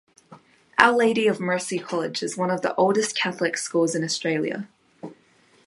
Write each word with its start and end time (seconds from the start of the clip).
Our 0.79 0.93
Lady 0.97 1.27
of 1.27 1.39
Mercy 1.39 1.77
College 1.77 2.23
is 2.23 2.35
one 2.35 2.49
of 2.49 2.63
the 2.63 2.73
oldest 2.73 3.15
Catholic 3.15 3.55
schools 3.55 3.93
in 3.93 4.03
Australia. 4.03 4.67